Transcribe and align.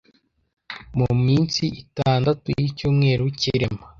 mu 0.97 1.07
minsi 1.25 1.63
itandatu 1.81 2.45
y’icyumweru 2.59 3.25
cy’irema 3.39 3.81